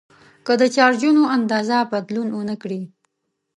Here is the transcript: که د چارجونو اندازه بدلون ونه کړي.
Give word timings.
که 0.45 0.53
د 0.61 0.63
چارجونو 0.75 1.21
اندازه 1.37 1.77
بدلون 1.91 2.27
ونه 2.33 2.55
کړي. 2.61 2.81